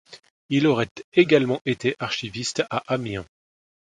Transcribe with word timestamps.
Il 0.49 0.65
aurait 0.65 0.89
également 1.13 1.61
été 1.63 1.95
archiviste 1.99 2.63
à 2.71 2.81
Amiens. 2.87 3.27